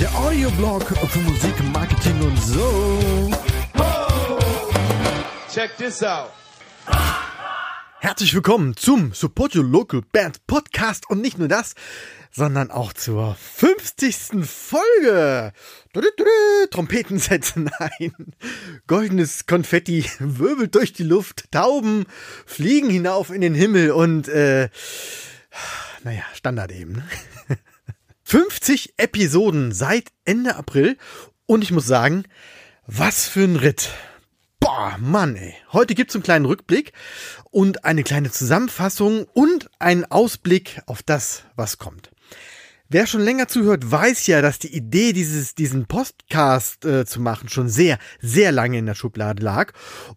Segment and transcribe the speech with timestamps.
[0.00, 3.30] Der Audioblog für Musik, Marketing und so.
[5.52, 6.30] Check this out.
[8.06, 11.74] Herzlich willkommen zum Support Your Local Band Podcast und nicht nur das,
[12.30, 14.46] sondern auch zur 50.
[14.46, 15.52] Folge.
[16.70, 18.12] Trompeten setzen ein.
[18.86, 21.50] Goldenes Konfetti wirbelt durch die Luft.
[21.50, 22.04] Tauben
[22.46, 24.68] fliegen hinauf in den Himmel und äh,
[26.04, 26.92] naja, Standard eben.
[26.92, 27.08] ne?
[28.22, 30.96] 50 Episoden seit Ende April
[31.46, 32.22] und ich muss sagen,
[32.86, 33.90] was für ein Ritt.
[34.66, 35.54] Boah, Mann, ey.
[35.72, 36.92] Heute gibt's einen kleinen Rückblick
[37.52, 42.10] und eine kleine Zusammenfassung und einen Ausblick auf das, was kommt.
[42.88, 47.48] Wer schon länger zuhört, weiß ja, dass die Idee, dieses, diesen Podcast äh, zu machen,
[47.48, 49.72] schon sehr, sehr lange in der Schublade lag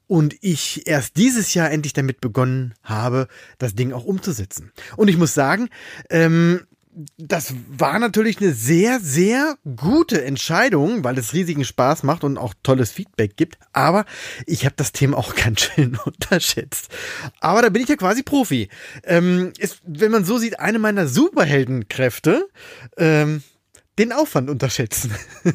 [0.08, 3.28] und ich erst dieses Jahr endlich damit begonnen habe,
[3.60, 4.72] das Ding auch umzusetzen.
[4.98, 5.70] Und ich muss sagen,
[6.10, 6.66] ähm,
[7.18, 12.54] das war natürlich eine sehr, sehr gute Entscheidung, weil es riesigen Spaß macht und auch
[12.62, 13.58] tolles Feedback gibt.
[13.72, 14.06] Aber
[14.46, 16.90] ich habe das Thema auch ganz schön unterschätzt.
[17.40, 18.70] Aber da bin ich ja quasi Profi.
[19.04, 22.48] Ähm, ist, wenn man so sieht, eine meiner Superheldenkräfte,
[22.98, 23.44] ähm,
[23.98, 25.14] den Aufwand unterschätzen.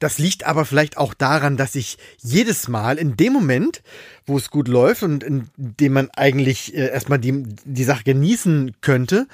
[0.00, 3.82] Das liegt aber vielleicht auch daran, dass ich jedes Mal in dem Moment,
[4.26, 8.76] wo es gut läuft und in dem man eigentlich äh, erstmal die, die Sache genießen
[8.80, 9.26] könnte,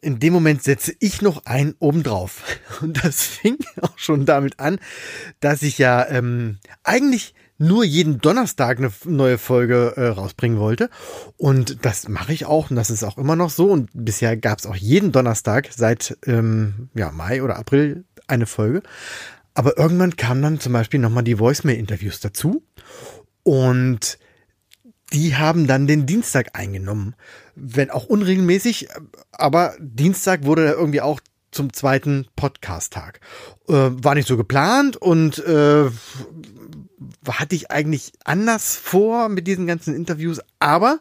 [0.00, 2.42] in dem Moment setze ich noch einen obendrauf.
[2.80, 4.78] Und das fing auch schon damit an,
[5.40, 10.90] dass ich ja ähm, eigentlich nur jeden Donnerstag eine neue Folge äh, rausbringen wollte.
[11.36, 13.70] Und das mache ich auch und das ist auch immer noch so.
[13.70, 18.82] Und bisher gab es auch jeden Donnerstag seit ähm, ja, Mai oder April eine Folge.
[19.54, 22.62] Aber irgendwann kamen dann zum Beispiel nochmal die Voicemail-Interviews dazu.
[23.42, 24.18] Und
[25.12, 27.14] die haben dann den Dienstag eingenommen.
[27.54, 28.88] Wenn auch unregelmäßig,
[29.32, 31.20] aber Dienstag wurde da irgendwie auch
[31.50, 33.20] zum zweiten Podcast-Tag.
[33.68, 35.90] Äh, war nicht so geplant und äh,
[37.28, 41.00] hatte ich eigentlich anders vor mit diesen ganzen Interviews, aber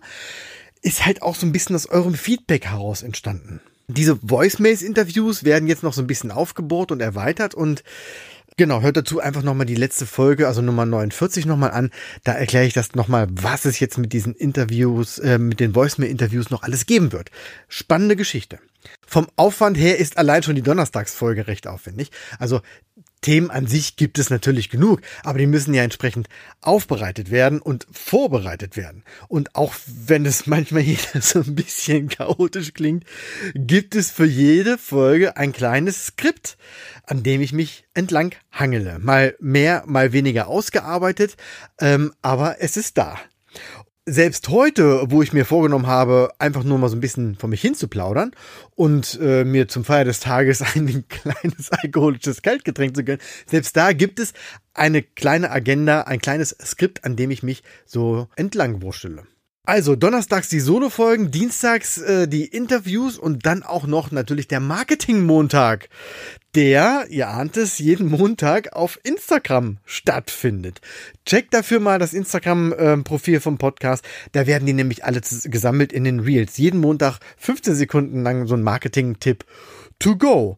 [0.81, 3.61] ist halt auch so ein bisschen aus eurem Feedback heraus entstanden.
[3.87, 7.83] Diese Voicemails-Interviews werden jetzt noch so ein bisschen aufgebohrt und erweitert und
[8.59, 11.91] Genau, hört dazu einfach nochmal die letzte Folge, also Nummer 49 nochmal an.
[12.23, 16.49] Da erkläre ich das nochmal, was es jetzt mit diesen Interviews, äh, mit den Voicemail-Interviews
[16.49, 17.29] noch alles geben wird.
[17.67, 18.57] Spannende Geschichte.
[19.05, 22.09] Vom Aufwand her ist allein schon die Donnerstagsfolge recht aufwendig.
[22.39, 22.61] Also
[23.21, 26.29] Themen an sich gibt es natürlich genug, aber die müssen ja entsprechend
[26.61, 29.03] aufbereitet werden und vorbereitet werden.
[29.27, 33.05] Und auch wenn es manchmal hier so ein bisschen chaotisch klingt,
[33.55, 36.57] gibt es für jede Folge ein kleines Skript,
[37.03, 38.99] an dem ich mich entlang hangele.
[38.99, 41.37] Mal mehr, mal weniger ausgearbeitet,
[41.79, 43.17] ähm, aber es ist da
[44.09, 47.61] selbst heute, wo ich mir vorgenommen habe, einfach nur mal so ein bisschen von mich
[47.61, 48.31] hin zu plaudern
[48.75, 53.91] und äh, mir zum Feier des Tages ein kleines alkoholisches Kaltgetränk zu gönnen, selbst da
[53.91, 54.31] gibt es
[54.73, 59.23] eine kleine Agenda, ein kleines Skript, an dem ich mich so entlang wurstele.
[59.67, 65.89] Also donnerstags die Solo-Folgen, dienstags äh, die Interviews und dann auch noch natürlich der Marketing-Montag,
[66.55, 70.79] der, ihr ahnt es, jeden Montag auf Instagram stattfindet.
[71.25, 74.05] Checkt dafür mal das Instagram-Profil vom Podcast.
[74.31, 76.55] Da werden die nämlich alle gesammelt in den Reels.
[76.55, 79.43] Jeden Montag 15 Sekunden lang so ein Marketing-Tipp
[79.99, 80.55] to go.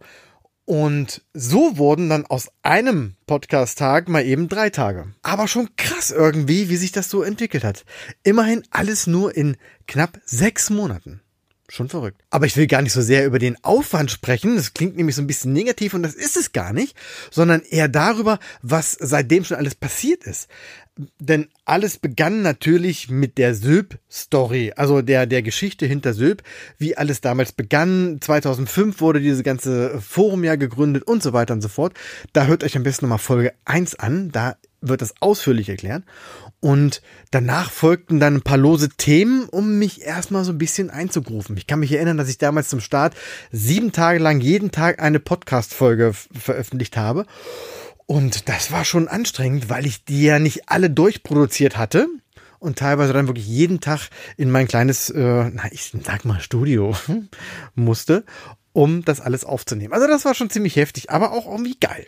[0.70, 5.16] Und so wurden dann aus einem Podcast-Tag mal eben drei Tage.
[5.24, 7.86] Aber schon krass irgendwie, wie sich das so entwickelt hat.
[8.22, 9.58] Immerhin alles nur in
[9.88, 11.22] knapp sechs Monaten.
[11.70, 12.22] Schon verrückt.
[12.32, 14.56] Aber ich will gar nicht so sehr über den Aufwand sprechen.
[14.56, 16.98] Das klingt nämlich so ein bisschen negativ und das ist es gar nicht,
[17.30, 20.50] sondern eher darüber, was seitdem schon alles passiert ist.
[21.20, 26.44] Denn alles begann natürlich mit der Söb-Story, also der, der Geschichte hinter Söb,
[26.78, 28.18] wie alles damals begann.
[28.20, 31.94] 2005 wurde diese ganze Forum ja gegründet und so weiter und so fort.
[32.34, 36.04] Da hört euch am besten nochmal Folge 1 an, da wird das ausführlich erklärt.
[36.62, 41.56] Und danach folgten dann ein paar lose Themen, um mich erstmal so ein bisschen einzugrufen.
[41.56, 43.16] Ich kann mich erinnern, dass ich damals zum Start
[43.52, 47.26] sieben Tage lang jeden Tag eine Podcast-Folge veröffentlicht habe.
[48.08, 52.08] Und das war schon anstrengend, weil ich die ja nicht alle durchproduziert hatte
[52.60, 56.96] und teilweise dann wirklich jeden Tag in mein kleines, äh, na, ich sag mal Studio
[57.76, 58.26] musste,
[58.74, 59.94] um das alles aufzunehmen.
[59.94, 62.08] Also das war schon ziemlich heftig, aber auch irgendwie geil.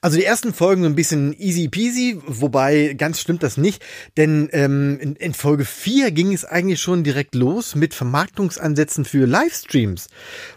[0.00, 3.82] Also die ersten Folgen so ein bisschen easy peasy, wobei ganz stimmt das nicht,
[4.16, 9.26] denn ähm, in, in Folge 4 ging es eigentlich schon direkt los mit Vermarktungsansätzen für
[9.26, 10.08] Livestreams,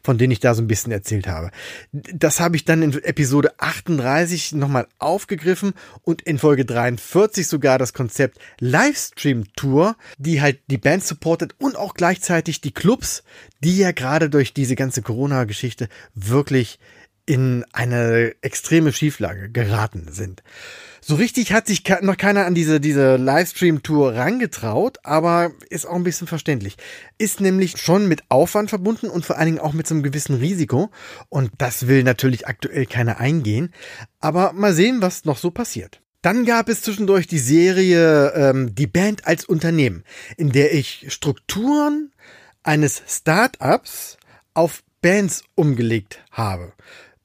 [0.03, 1.51] von denen ich da so ein bisschen erzählt habe.
[1.91, 5.73] Das habe ich dann in Episode 38 nochmal aufgegriffen
[6.03, 11.75] und in Folge 43 sogar das Konzept Livestream Tour, die halt die Band supportet und
[11.75, 13.23] auch gleichzeitig die Clubs,
[13.63, 16.79] die ja gerade durch diese ganze Corona-Geschichte wirklich
[17.25, 20.43] in eine extreme Schieflage geraten sind.
[21.07, 26.03] So richtig hat sich noch keiner an diese, diese Livestream-Tour rangetraut, aber ist auch ein
[26.03, 26.77] bisschen verständlich.
[27.19, 30.35] Ist nämlich schon mit Aufwand verbunden und vor allen Dingen auch mit so einem gewissen
[30.35, 30.89] Risiko.
[31.29, 33.71] Und das will natürlich aktuell keiner eingehen.
[34.19, 36.01] Aber mal sehen, was noch so passiert.
[36.23, 40.03] Dann gab es zwischendurch die Serie ähm, Die Band als Unternehmen,
[40.37, 42.11] in der ich Strukturen
[42.63, 44.17] eines Startups
[44.55, 46.73] auf Bands umgelegt habe.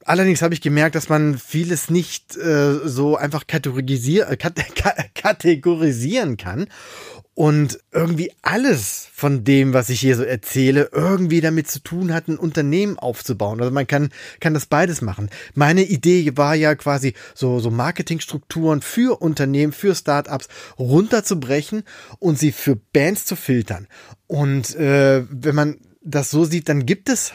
[0.05, 4.37] Allerdings habe ich gemerkt, dass man vieles nicht äh, so einfach kategorisier äh,
[5.13, 6.67] kategorisieren kann
[7.33, 12.27] und irgendwie alles von dem, was ich hier so erzähle, irgendwie damit zu tun hat,
[12.27, 13.59] ein Unternehmen aufzubauen.
[13.61, 14.09] Also man kann,
[14.39, 15.29] kann das beides machen.
[15.53, 21.83] Meine Idee war ja quasi so, so Marketingstrukturen für Unternehmen, für Startups runterzubrechen
[22.19, 23.87] und sie für Bands zu filtern.
[24.27, 27.31] Und äh, wenn man das so sieht, dann gibt es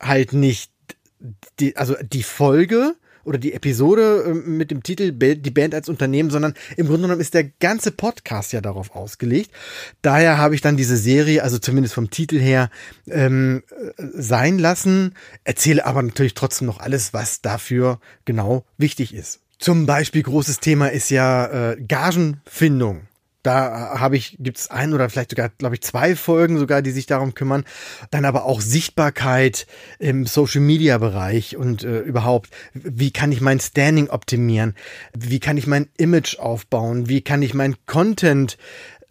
[0.00, 0.73] halt nicht
[1.60, 2.94] die, also die Folge
[3.24, 7.20] oder die Episode ähm, mit dem Titel Die Band als Unternehmen, sondern im Grunde genommen
[7.20, 9.50] ist der ganze Podcast ja darauf ausgelegt.
[10.02, 12.70] Daher habe ich dann diese Serie, also zumindest vom Titel her,
[13.08, 13.62] ähm,
[13.96, 19.40] sein lassen, erzähle aber natürlich trotzdem noch alles, was dafür genau wichtig ist.
[19.58, 23.02] Zum Beispiel großes Thema ist ja äh, Gagenfindung.
[23.44, 26.92] Da habe ich, gibt es ein oder vielleicht sogar, glaube ich, zwei Folgen sogar, die
[26.92, 27.64] sich darum kümmern.
[28.10, 29.66] Dann aber auch Sichtbarkeit
[29.98, 34.74] im Social Media Bereich und äh, überhaupt, wie kann ich mein Standing optimieren?
[35.14, 37.08] Wie kann ich mein Image aufbauen?
[37.10, 38.56] Wie kann ich mein Content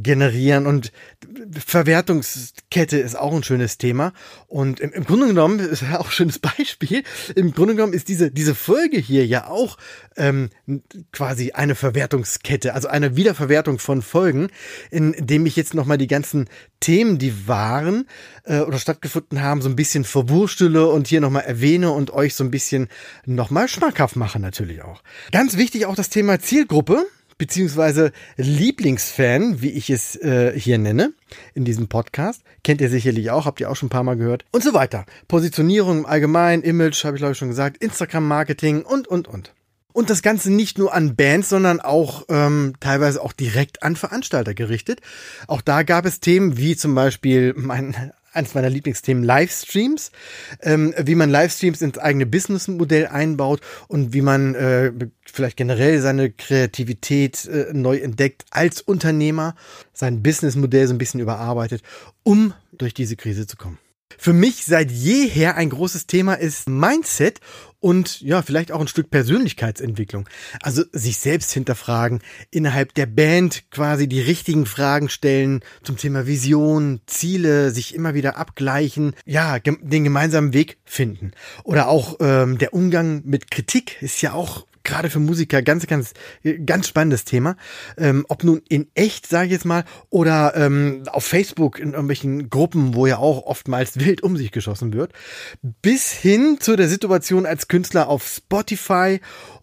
[0.01, 0.91] generieren und
[1.65, 4.13] Verwertungskette ist auch ein schönes Thema.
[4.47, 7.03] Und im, im Grunde genommen ist ja auch ein schönes Beispiel.
[7.35, 9.77] Im Grunde genommen ist diese, diese Folge hier ja auch
[10.17, 10.49] ähm,
[11.11, 14.49] quasi eine Verwertungskette, also eine Wiederverwertung von Folgen,
[14.91, 16.49] in dem ich jetzt nochmal die ganzen
[16.79, 18.07] Themen, die waren
[18.43, 22.43] äh, oder stattgefunden haben, so ein bisschen verwurstele und hier nochmal erwähne und euch so
[22.43, 22.89] ein bisschen
[23.25, 25.01] nochmal schmackhaft mache natürlich auch.
[25.31, 27.05] Ganz wichtig auch das Thema Zielgruppe
[27.37, 31.13] beziehungsweise Lieblingsfan, wie ich es äh, hier nenne,
[31.53, 32.43] in diesem Podcast.
[32.63, 34.45] Kennt ihr sicherlich auch, habt ihr auch schon ein paar Mal gehört.
[34.51, 35.05] Und so weiter.
[35.27, 39.53] Positionierung im Allgemeinen, Image, habe ich glaube ich schon gesagt, Instagram-Marketing und, und, und.
[39.93, 44.55] Und das Ganze nicht nur an Bands, sondern auch ähm, teilweise auch direkt an Veranstalter
[44.55, 45.01] gerichtet.
[45.47, 50.11] Auch da gab es Themen wie zum Beispiel mein eines meiner Lieblingsthemen Livestreams,
[50.61, 54.91] ähm, wie man Livestreams ins eigene Businessmodell einbaut und wie man äh,
[55.25, 59.55] vielleicht generell seine Kreativität äh, neu entdeckt als Unternehmer,
[59.93, 61.81] sein Businessmodell so ein bisschen überarbeitet,
[62.23, 63.77] um durch diese Krise zu kommen.
[64.17, 67.39] Für mich seit jeher ein großes Thema ist Mindset
[67.83, 70.29] und ja, vielleicht auch ein Stück Persönlichkeitsentwicklung.
[70.61, 77.01] Also sich selbst hinterfragen, innerhalb der Band quasi die richtigen Fragen stellen zum Thema Vision,
[77.07, 81.33] Ziele, sich immer wieder abgleichen, ja, den gemeinsamen Weg finden.
[81.65, 86.13] Oder auch ähm, der Umgang mit Kritik ist ja auch gerade für Musiker ganz, ganz,
[86.65, 87.55] ganz spannendes Thema.
[87.97, 92.51] Ähm, ob nun in echt, sage ich jetzt mal, oder ähm, auf Facebook in irgendwelchen
[92.51, 95.11] Gruppen, wo ja auch oftmals wild um sich geschossen wird,
[95.81, 99.19] bis hin zu der Situation als Künstler auf Spotify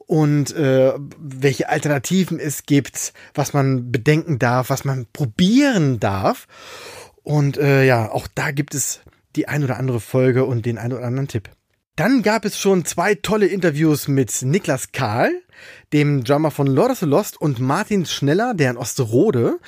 [0.06, 6.48] und äh, welche Alternativen es gibt, was man bedenken darf, was man probieren darf.
[7.22, 9.00] Und äh, ja, auch da gibt es
[9.36, 11.50] die ein oder andere Folge und den ein oder anderen Tipp.
[12.00, 15.30] Dann gab es schon zwei tolle Interviews mit Niklas Kahl,
[15.92, 19.58] dem Drummer von Lord of the Lost und Martin Schneller, der in Osterode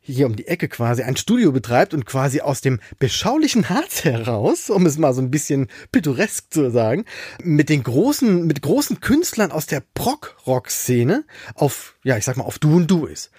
[0.00, 4.68] hier um die Ecke quasi ein Studio betreibt und quasi aus dem beschaulichen Harz heraus,
[4.68, 7.04] um es mal so ein bisschen pittoresk zu sagen,
[7.44, 11.24] mit den großen, mit großen Künstlern aus der Prog-Rock-Szene
[11.54, 13.30] auf, ja, ich sag mal, auf Du und Du ist.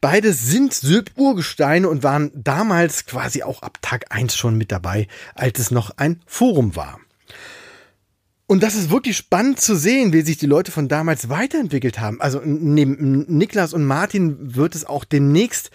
[0.00, 5.58] Beide sind Sylp-Urgesteine und waren damals quasi auch ab Tag eins schon mit dabei, als
[5.58, 7.00] es noch ein Forum war.
[8.46, 12.20] Und das ist wirklich spannend zu sehen, wie sich die Leute von damals weiterentwickelt haben.
[12.20, 15.70] Also neben Niklas und Martin wird es auch demnächst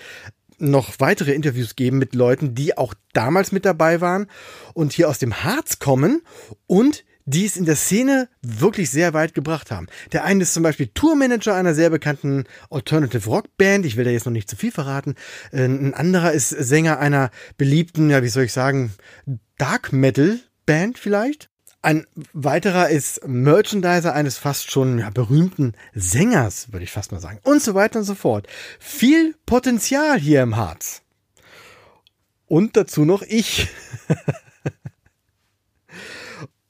[0.60, 4.28] noch weitere Interviews geben mit Leuten, die auch damals mit dabei waren
[4.74, 6.22] und hier aus dem Harz kommen
[6.68, 9.88] und die es in der Szene wirklich sehr weit gebracht haben.
[10.14, 13.86] Der eine ist zum Beispiel Tourmanager einer sehr bekannten Alternative Rock Band.
[13.86, 15.16] Ich will da jetzt noch nicht zu viel verraten.
[15.52, 18.94] Äh, ein anderer ist Sänger einer beliebten, ja, wie soll ich sagen,
[19.58, 21.50] Dark Metal Band vielleicht.
[21.82, 27.40] Ein weiterer ist Merchandiser eines fast schon ja, berühmten Sängers, würde ich fast mal sagen.
[27.44, 28.48] Und so weiter und so fort.
[28.80, 31.04] Viel Potenzial hier im Harz.
[32.48, 33.70] Und dazu noch ich.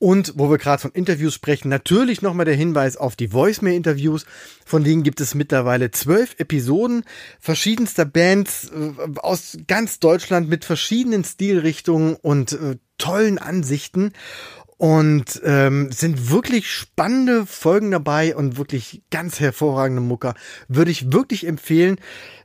[0.01, 4.25] Und wo wir gerade von Interviews sprechen, natürlich nochmal der Hinweis auf die Voicemail-Interviews.
[4.65, 7.03] Von denen gibt es mittlerweile zwölf Episoden
[7.37, 14.13] verschiedenster Bands äh, aus ganz Deutschland mit verschiedenen Stilrichtungen und äh, tollen Ansichten.
[14.79, 20.33] Und ähm, sind wirklich spannende Folgen dabei und wirklich ganz hervorragende Mucker.
[20.67, 21.97] Würde ich wirklich empfehlen,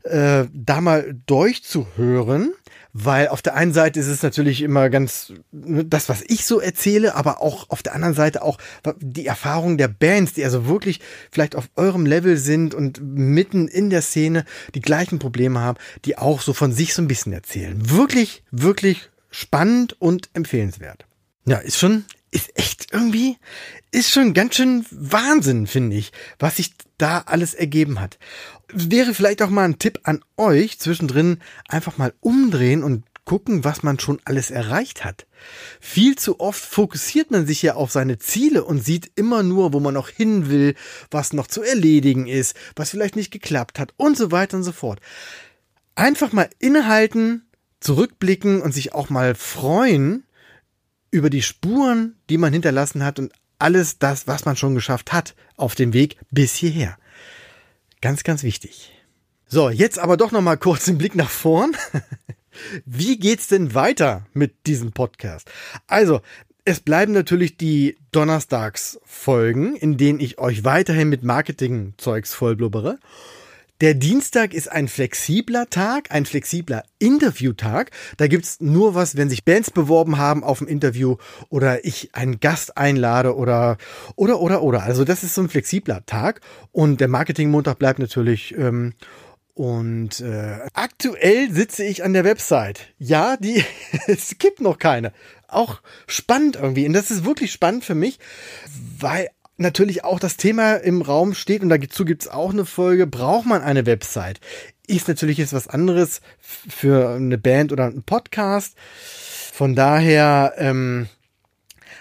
[0.03, 2.53] äh, da mal durchzuhören
[2.97, 6.61] weil auf der einen Seite ist es natürlich immer ganz ne, das, was ich so
[6.61, 8.57] erzähle, aber auch auf der anderen Seite auch
[9.01, 11.01] die Erfahrung der Bands, die also wirklich
[11.33, 14.45] vielleicht auf eurem Level sind und mitten in der Szene
[14.77, 17.91] die gleichen Probleme haben, die auch so von sich so ein bisschen erzählen.
[17.91, 21.05] Wirklich, wirklich spannend und empfehlenswert.
[21.47, 23.39] Ja, ist schon, ist echt irgendwie,
[23.91, 28.19] ist schon ganz schön Wahnsinn, finde ich, was sich da alles ergeben hat
[28.75, 31.39] wäre vielleicht auch mal ein Tipp an euch, zwischendrin
[31.69, 35.27] einfach mal umdrehen und gucken, was man schon alles erreicht hat.
[35.81, 39.81] Viel zu oft fokussiert man sich ja auf seine Ziele und sieht immer nur, wo
[39.81, 40.75] man noch hin will,
[41.11, 44.73] was noch zu erledigen ist, was vielleicht nicht geklappt hat und so weiter und so
[44.73, 45.01] fort.
[45.95, 47.47] Einfach mal innehalten,
[47.81, 50.25] zurückblicken und sich auch mal freuen
[51.15, 55.35] über die Spuren, die man hinterlassen hat und alles das, was man schon geschafft hat
[55.57, 56.99] auf dem Weg bis hierher.
[58.01, 58.93] Ganz, ganz wichtig.
[59.47, 61.77] So, jetzt aber doch noch mal kurz den Blick nach vorn.
[62.85, 65.51] Wie geht's denn weiter mit diesem Podcast?
[65.87, 66.21] Also,
[66.65, 72.99] es bleiben natürlich die Donnerstags-Folgen, in denen ich euch weiterhin mit Marketing-Zeugs vollblubbere.
[73.81, 77.91] Der Dienstag ist ein flexibler Tag, ein flexibler Interviewtag.
[78.17, 81.17] Da gibt's nur was, wenn sich Bands beworben haben auf ein Interview
[81.49, 83.77] oder ich einen Gast einlade oder
[84.15, 84.85] oder oder oder.
[84.85, 86.41] Also das ist so ein flexibler Tag
[86.71, 88.95] und der Marketingmontag bleibt natürlich ähm,
[89.55, 92.93] und äh, aktuell sitze ich an der Website.
[92.99, 93.65] Ja, die
[94.07, 95.13] es gibt noch keine.
[95.49, 96.87] Auch spannend irgendwie.
[96.87, 98.21] Und das ist wirklich spannend für mich,
[98.99, 103.47] weil natürlich auch das Thema im Raum steht und dazu gibt's auch eine Folge, braucht
[103.47, 104.41] man eine Website?
[104.87, 108.77] Ist natürlich jetzt was anderes für eine Band oder einen Podcast.
[109.53, 111.09] Von daher ähm,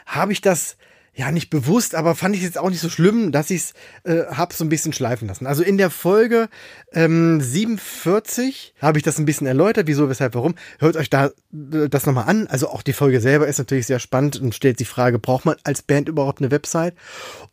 [0.06, 0.78] habe ich das
[1.16, 4.26] ja nicht bewusst, aber fand ich jetzt auch nicht so schlimm, dass ich es äh,
[4.34, 5.46] habe so ein bisschen schleifen lassen.
[5.46, 6.50] Also in der Folge
[6.92, 10.56] ähm, 47 habe ich das ein bisschen erläutert, wieso, weshalb, warum.
[10.80, 12.48] Hört euch da äh, das nochmal an.
[12.48, 15.56] Also auch die Folge selber ist natürlich sehr spannend und stellt die Frage, braucht man
[15.64, 16.96] als Band überhaupt eine Website?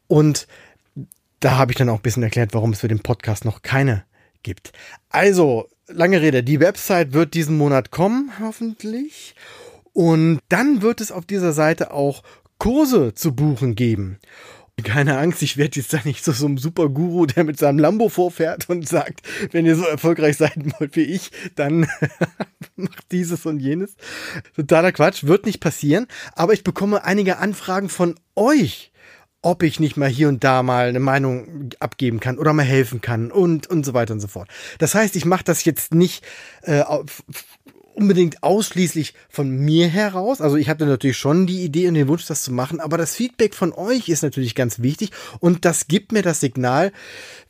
[0.06, 0.46] Und
[1.40, 4.04] da habe ich dann auch ein bisschen erklärt, warum es für den Podcast noch keine
[4.42, 4.72] gibt.
[5.10, 9.34] Also, lange Rede, die Website wird diesen Monat kommen, hoffentlich.
[9.92, 12.22] Und dann wird es auf dieser Seite auch
[12.60, 14.18] Kurse zu buchen geben.
[14.84, 17.78] Keine Angst, ich werde jetzt da nicht so, so ein super Guru, der mit seinem
[17.78, 21.88] Lambo vorfährt und sagt, wenn ihr so erfolgreich sein wollt wie ich, dann
[22.76, 23.96] macht dieses und jenes.
[24.54, 26.06] Totaler Quatsch, wird nicht passieren.
[26.34, 28.92] Aber ich bekomme einige Anfragen von euch,
[29.42, 33.00] ob ich nicht mal hier und da mal eine Meinung abgeben kann oder mal helfen
[33.00, 34.48] kann und und so weiter und so fort.
[34.78, 36.24] Das heißt, ich mache das jetzt nicht
[36.62, 36.84] äh,
[38.00, 40.40] unbedingt ausschließlich von mir heraus.
[40.40, 43.14] Also ich hatte natürlich schon die Idee und den Wunsch, das zu machen, aber das
[43.14, 46.92] Feedback von euch ist natürlich ganz wichtig und das gibt mir das Signal,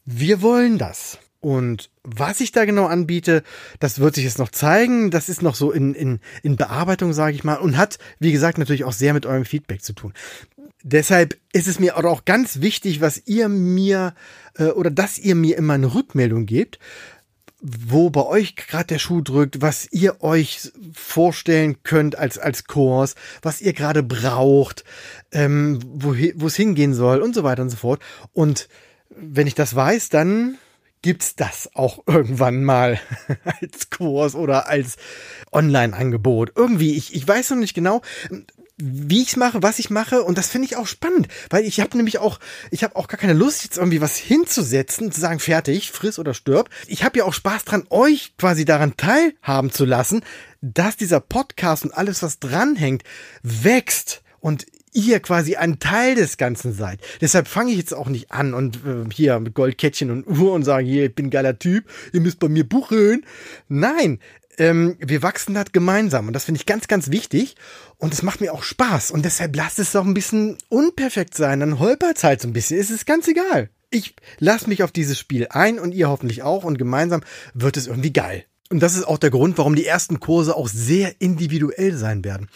[0.04, 1.18] wir wollen das.
[1.42, 3.42] Und was ich da genau anbiete,
[3.78, 5.10] das wird sich jetzt noch zeigen.
[5.10, 8.58] Das ist noch so in, in, in Bearbeitung, sage ich mal, und hat, wie gesagt,
[8.58, 10.12] natürlich auch sehr mit eurem Feedback zu tun.
[10.82, 14.14] Deshalb ist es mir auch ganz wichtig, was ihr mir
[14.56, 16.78] äh, oder dass ihr mir immer eine Rückmeldung gebt
[17.60, 23.14] wo bei euch gerade der Schuh drückt, was ihr euch vorstellen könnt als, als Kurs,
[23.42, 24.84] was ihr gerade braucht,
[25.32, 28.00] ähm, wo es hingehen soll und so weiter und so fort.
[28.32, 28.68] Und
[29.10, 30.58] wenn ich das weiß, dann
[31.02, 33.00] gibt's das auch irgendwann mal
[33.44, 34.96] als Kurs oder als
[35.52, 36.52] Online-Angebot.
[36.56, 38.02] Irgendwie, ich, ich weiß noch nicht genau
[38.82, 41.96] wie ich mache, was ich mache und das finde ich auch spannend, weil ich habe
[41.96, 42.38] nämlich auch,
[42.70, 46.34] ich habe auch gar keine Lust jetzt irgendwie was hinzusetzen, zu sagen fertig, friss oder
[46.34, 46.70] stirb.
[46.86, 50.22] Ich habe ja auch Spaß dran, euch quasi daran teilhaben zu lassen,
[50.60, 53.02] dass dieser Podcast und alles, was dranhängt,
[53.42, 57.00] wächst und ihr quasi ein Teil des Ganzen seid.
[57.20, 60.64] Deshalb fange ich jetzt auch nicht an und äh, hier mit Goldkettchen und Uhr und
[60.64, 63.24] sagen, hier, ich bin geiler Typ, ihr müsst bei mir buchen.
[63.68, 64.18] Nein,
[64.60, 67.56] ähm, wir wachsen das gemeinsam und das finde ich ganz, ganz wichtig
[67.96, 71.60] und es macht mir auch Spaß und deshalb lasst es doch ein bisschen unperfekt sein,
[71.60, 73.70] dann holpert es halt so ein bisschen, es ist ganz egal.
[73.90, 77.22] Ich lasse mich auf dieses Spiel ein und ihr hoffentlich auch und gemeinsam
[77.54, 78.44] wird es irgendwie geil.
[78.68, 82.48] Und das ist auch der Grund, warum die ersten Kurse auch sehr individuell sein werden.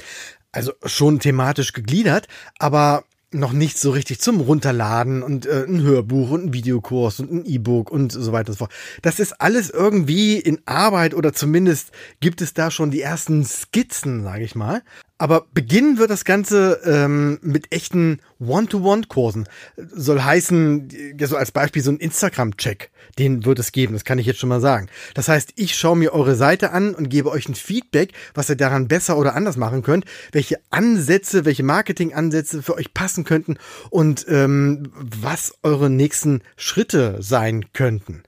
[0.53, 6.31] Also schon thematisch gegliedert, aber noch nicht so richtig zum Runterladen und äh, ein Hörbuch
[6.31, 8.73] und ein Videokurs und ein E-Book und so weiter und so fort.
[9.03, 14.23] Das ist alles irgendwie in Arbeit oder zumindest gibt es da schon die ersten Skizzen,
[14.23, 14.83] sage ich mal.
[15.25, 19.49] Aber beginnen wird das Ganze ähm, mit echten One-to-One-Kursen.
[19.78, 24.19] Soll heißen, ja, so als Beispiel so ein Instagram-Check, den wird es geben, das kann
[24.19, 24.90] ich jetzt schon mal sagen.
[25.14, 28.57] Das heißt, ich schaue mir eure Seite an und gebe euch ein Feedback, was ihr
[28.57, 33.57] daran besser oder anders machen könnt, welche Ansätze, welche Marketing-Ansätze für euch passen könnten
[33.88, 38.25] und ähm, was eure nächsten Schritte sein könnten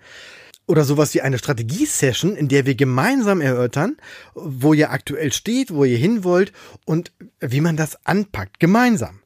[0.66, 3.96] oder sowas wie eine Strategie-Session, in der wir gemeinsam erörtern,
[4.34, 6.52] wo ihr aktuell steht, wo ihr hin wollt
[6.84, 9.20] und wie man das anpackt, gemeinsam.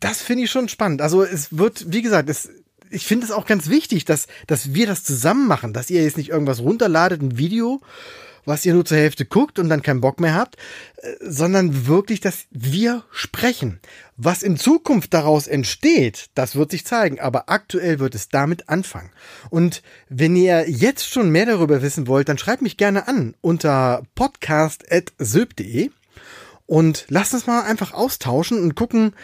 [0.00, 1.00] Das finde ich schon spannend.
[1.00, 2.50] Also es wird, wie gesagt, es,
[2.90, 6.16] ich finde es auch ganz wichtig, dass, dass wir das zusammen machen, dass ihr jetzt
[6.16, 7.80] nicht irgendwas runterladet, ein Video
[8.44, 10.56] was ihr nur zur Hälfte guckt und dann keinen Bock mehr habt,
[10.96, 13.80] äh, sondern wirklich, dass wir sprechen.
[14.24, 19.10] Was in Zukunft daraus entsteht, das wird sich zeigen, aber aktuell wird es damit anfangen.
[19.50, 24.04] Und wenn ihr jetzt schon mehr darüber wissen wollt, dann schreibt mich gerne an unter
[24.14, 25.90] podcast.sylp.de
[26.66, 29.16] und lasst uns mal einfach austauschen und gucken,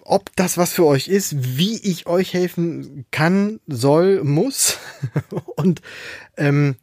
[0.00, 4.78] ob das was für euch ist, wie ich euch helfen kann, soll, muss.
[5.56, 5.82] und
[6.38, 6.76] ähm,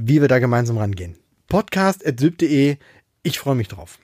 [0.00, 1.18] wie wir da gemeinsam rangehen.
[1.48, 2.76] Podcast.syb.de.
[3.24, 3.98] Ich freue mich drauf.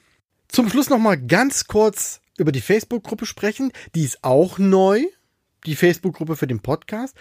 [0.49, 3.73] Zum Schluss noch mal ganz kurz über die Facebook-Gruppe sprechen.
[3.95, 5.03] Die ist auch neu.
[5.67, 7.15] Die Facebook-Gruppe für den Podcast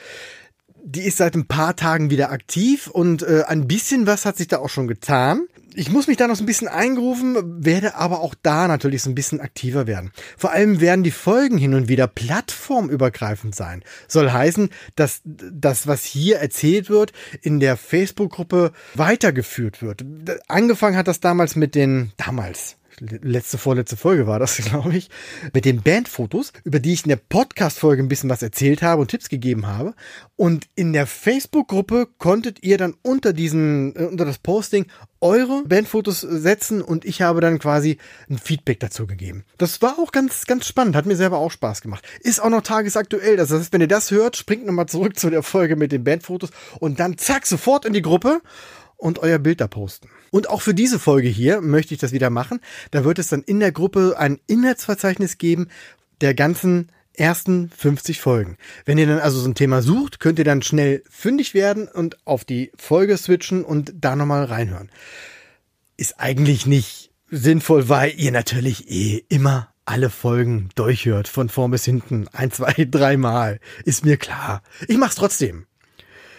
[0.90, 4.48] die ist seit ein paar Tagen wieder aktiv und äh, ein bisschen was hat sich
[4.48, 5.48] da auch schon getan.
[5.76, 9.12] Ich muss mich da noch so ein bisschen eingerufen, werde aber auch da natürlich so
[9.12, 10.12] ein bisschen aktiver werden.
[10.38, 13.84] Vor allem werden die Folgen hin und wieder plattformübergreifend sein.
[14.08, 20.06] Soll heißen, dass das, was hier erzählt wird, in der Facebook-Gruppe weitergeführt wird.
[20.48, 25.10] Angefangen hat das damals mit den, damals, letzte, vorletzte Folge war das, glaube ich,
[25.54, 29.10] mit den Bandfotos, über die ich in der Podcast-Folge ein bisschen was erzählt habe und
[29.10, 29.94] Tipps gegeben habe.
[30.36, 34.88] Und in der Facebook-Gruppe konntet ihr dann unter diesen, äh, unter das Posting
[35.20, 37.98] eure Bandfotos setzen und ich habe dann quasi
[38.30, 39.46] ein Feedback dazu gegeben.
[39.58, 42.08] Das war auch ganz, ganz spannend, hat mir selber auch Spaß gemacht.
[42.22, 43.36] Ist auch noch tagesaktuell.
[43.36, 46.52] Das heißt, wenn ihr das hört, springt nochmal zurück zu der Folge mit den Bandfotos
[46.80, 48.42] und dann zack, sofort in die Gruppe
[48.96, 50.10] und euer Bild da posten.
[50.38, 52.60] Und auch für diese Folge hier möchte ich das wieder machen.
[52.92, 55.68] Da wird es dann in der Gruppe ein Inhaltsverzeichnis geben
[56.22, 58.56] der ganzen ersten 50 Folgen.
[58.86, 62.20] Wenn ihr dann also so ein Thema sucht, könnt ihr dann schnell fündig werden und
[62.28, 64.92] auf die Folge switchen und da nochmal reinhören.
[65.98, 71.84] Ist eigentlich nicht sinnvoll, weil ihr natürlich eh immer alle Folgen durchhört, von vorn bis
[71.84, 73.60] hinten, ein, zwei, dreimal.
[73.86, 74.62] Ist mir klar.
[74.88, 75.66] Ich mach's trotzdem.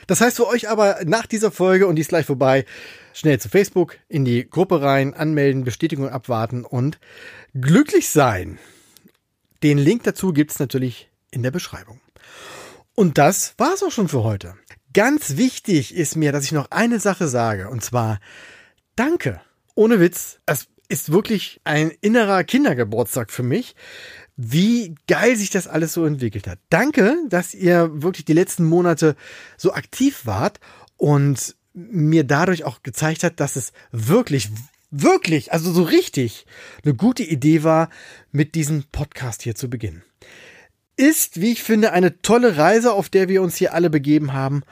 [0.06, 2.64] Das heißt für euch aber nach dieser Folge, und die ist gleich vorbei,
[3.18, 6.98] schnell zu Facebook, in die Gruppe rein, anmelden, Bestätigung abwarten und
[7.54, 8.58] glücklich sein.
[9.62, 12.00] Den Link dazu gibt's natürlich in der Beschreibung.
[12.94, 14.54] Und das war's auch schon für heute.
[14.92, 18.20] Ganz wichtig ist mir, dass ich noch eine Sache sage, und zwar
[18.96, 19.40] Danke.
[19.74, 23.76] Ohne Witz, es ist wirklich ein innerer Kindergeburtstag für mich,
[24.36, 26.58] wie geil sich das alles so entwickelt hat.
[26.70, 29.14] Danke, dass ihr wirklich die letzten Monate
[29.56, 30.58] so aktiv wart
[30.96, 31.56] und
[31.90, 34.50] mir dadurch auch gezeigt hat, dass es wirklich,
[34.90, 36.46] wirklich, also so richtig
[36.84, 37.88] eine gute Idee war,
[38.32, 40.02] mit diesem Podcast hier zu beginnen.
[40.96, 44.62] Ist, wie ich finde, eine tolle Reise, auf der wir uns hier alle begeben haben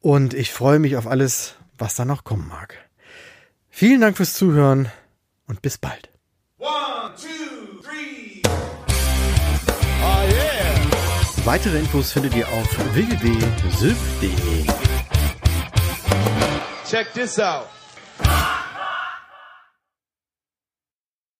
[0.00, 2.78] und ich freue mich auf alles, was da noch kommen mag.
[3.68, 4.90] Vielen Dank fürs Zuhören
[5.46, 6.10] und bis bald.
[6.58, 8.42] One, two, three.
[10.02, 10.72] Oh yeah.
[11.44, 14.66] Weitere Infos findet ihr auf www.sylph.de.
[16.92, 17.70] Check this out.